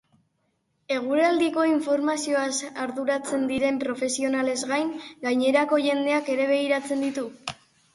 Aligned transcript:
Eguraldiko 0.95 1.65
informazioaz 1.73 2.49
arduratzen 2.87 3.45
diren 3.53 3.79
profesionalez 3.87 4.59
gain, 4.75 4.93
gainerako 5.31 5.83
jendeak 5.89 6.37
ere 6.39 6.53
begiratzen 6.59 7.11
ditu? 7.11 7.33